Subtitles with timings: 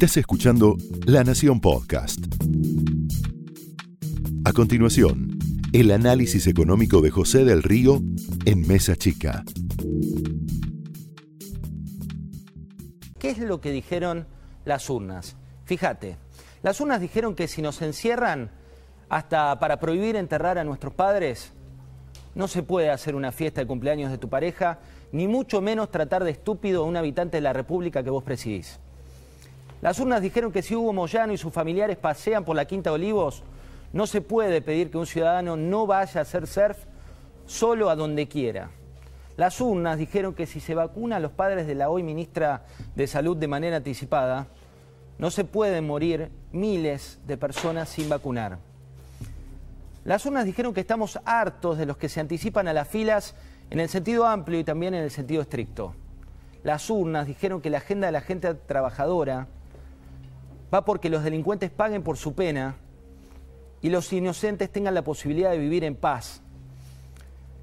[0.00, 0.76] Estás escuchando
[1.06, 2.20] La Nación Podcast.
[4.44, 5.36] A continuación,
[5.72, 8.00] el análisis económico de José del Río
[8.44, 9.42] en Mesa Chica.
[13.18, 14.28] ¿Qué es lo que dijeron
[14.64, 15.36] las urnas?
[15.64, 16.16] Fíjate,
[16.62, 18.52] las urnas dijeron que si nos encierran
[19.08, 21.52] hasta para prohibir enterrar a nuestros padres,
[22.36, 24.78] no se puede hacer una fiesta de cumpleaños de tu pareja,
[25.10, 28.78] ni mucho menos tratar de estúpido a un habitante de la República que vos presidís.
[29.80, 32.94] Las urnas dijeron que si Hugo Moyano y sus familiares pasean por la Quinta de
[32.94, 33.44] Olivos,
[33.92, 36.78] no se puede pedir que un ciudadano no vaya a hacer surf
[37.46, 38.70] solo a donde quiera.
[39.36, 42.64] Las urnas dijeron que si se vacuna a los padres de la hoy ministra
[42.96, 44.48] de Salud de manera anticipada,
[45.16, 48.58] no se pueden morir miles de personas sin vacunar.
[50.04, 53.36] Las urnas dijeron que estamos hartos de los que se anticipan a las filas
[53.70, 55.94] en el sentido amplio y también en el sentido estricto.
[56.64, 59.46] Las urnas dijeron que la agenda de la gente trabajadora
[60.72, 62.76] va porque los delincuentes paguen por su pena
[63.80, 66.42] y los inocentes tengan la posibilidad de vivir en paz.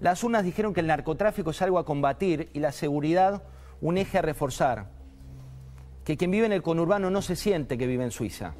[0.00, 3.42] Las urnas dijeron que el narcotráfico es algo a combatir y la seguridad
[3.80, 4.86] un eje a reforzar.
[6.04, 8.54] Que quien vive en el conurbano no se siente que vive en Suiza.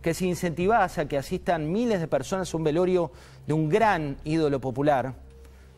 [0.00, 3.12] Que si incentivás a que asistan miles de personas a un velorio
[3.46, 5.14] de un gran ídolo popular,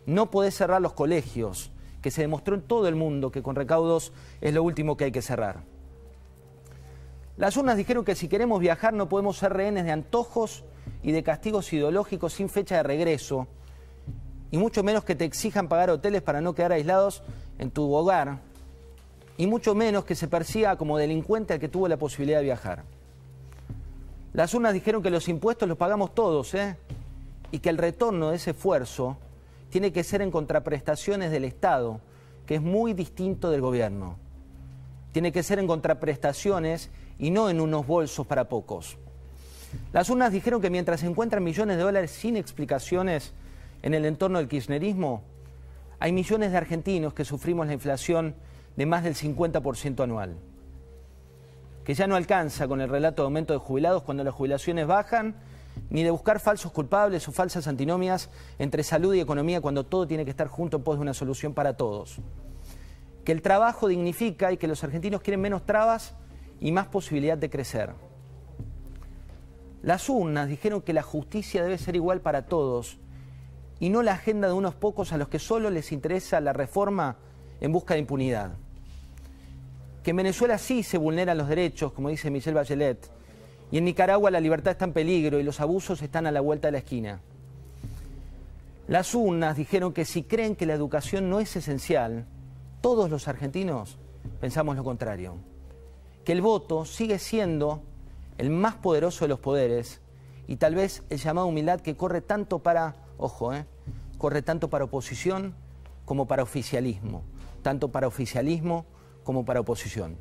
[0.06, 1.70] no podés cerrar los colegios,
[2.02, 5.12] que se demostró en todo el mundo que con recaudos es lo último que hay
[5.12, 5.73] que cerrar.
[7.36, 10.64] Las urnas dijeron que si queremos viajar no podemos ser rehenes de antojos
[11.02, 13.48] y de castigos ideológicos sin fecha de regreso,
[14.50, 17.22] y mucho menos que te exijan pagar hoteles para no quedar aislados
[17.58, 18.38] en tu hogar,
[19.36, 22.84] y mucho menos que se persiga como delincuente al que tuvo la posibilidad de viajar.
[24.32, 26.76] Las urnas dijeron que los impuestos los pagamos todos, ¿eh?
[27.50, 29.16] y que el retorno de ese esfuerzo
[29.70, 32.00] tiene que ser en contraprestaciones del Estado,
[32.46, 34.16] que es muy distinto del gobierno.
[35.12, 38.96] Tiene que ser en contraprestaciones y no en unos bolsos para pocos.
[39.92, 43.32] Las urnas dijeron que mientras se encuentran millones de dólares sin explicaciones
[43.82, 45.22] en el entorno del kirchnerismo,
[45.98, 48.34] hay millones de argentinos que sufrimos la inflación
[48.76, 50.36] de más del 50% anual,
[51.84, 55.36] que ya no alcanza con el relato de aumento de jubilados cuando las jubilaciones bajan,
[55.90, 60.24] ni de buscar falsos culpables o falsas antinomias entre salud y economía cuando todo tiene
[60.24, 62.18] que estar junto en pos de una solución para todos.
[63.24, 66.14] Que el trabajo dignifica y que los argentinos quieren menos trabas
[66.60, 67.90] y más posibilidad de crecer.
[69.82, 72.98] Las urnas dijeron que la justicia debe ser igual para todos
[73.80, 77.18] y no la agenda de unos pocos a los que solo les interesa la reforma
[77.60, 78.52] en busca de impunidad.
[80.02, 83.10] Que en Venezuela sí se vulneran los derechos, como dice Michelle Bachelet,
[83.70, 86.68] y en Nicaragua la libertad está en peligro y los abusos están a la vuelta
[86.68, 87.20] de la esquina.
[88.88, 92.26] Las urnas dijeron que si creen que la educación no es esencial,
[92.80, 93.98] todos los argentinos
[94.40, 95.53] pensamos lo contrario
[96.24, 97.82] que el voto sigue siendo
[98.38, 100.00] el más poderoso de los poderes
[100.46, 103.66] y tal vez el llamado humildad que corre tanto para, ojo, eh,
[104.18, 105.54] corre tanto para oposición
[106.04, 107.22] como para oficialismo,
[107.62, 108.86] tanto para oficialismo
[109.22, 110.16] como para oposición.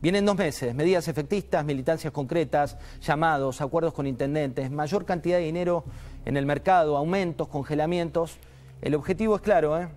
[0.00, 5.84] Vienen dos meses, medidas efectistas, militancias concretas, llamados, acuerdos con intendentes, mayor cantidad de dinero
[6.24, 8.38] en el mercado, aumentos, congelamientos.
[8.80, 9.88] El objetivo es claro, ¿eh?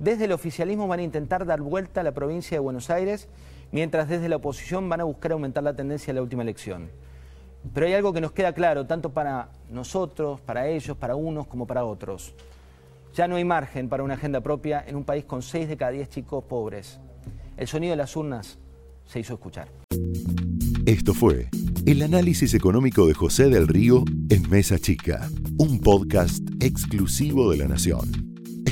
[0.00, 3.28] desde el oficialismo van a intentar dar vuelta a la provincia de Buenos Aires
[3.72, 6.90] mientras desde la oposición van a buscar aumentar la tendencia de la última elección.
[7.74, 11.66] Pero hay algo que nos queda claro, tanto para nosotros, para ellos, para unos como
[11.66, 12.34] para otros.
[13.14, 15.90] Ya no hay margen para una agenda propia en un país con 6 de cada
[15.90, 17.00] 10 chicos pobres.
[17.56, 18.58] El sonido de las urnas
[19.04, 19.68] se hizo escuchar.
[20.86, 21.48] Esto fue
[21.86, 27.68] el análisis económico de José del Río en Mesa Chica, un podcast exclusivo de la
[27.68, 28.27] Nación.